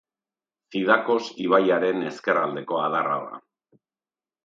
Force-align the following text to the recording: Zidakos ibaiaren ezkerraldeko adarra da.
Zidakos 0.75 1.19
ibaiaren 1.45 2.07
ezkerraldeko 2.09 2.83
adarra 2.89 3.23
da. 3.31 3.43